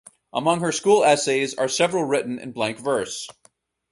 [0.33, 3.27] Among her school essays are several written in blank verse.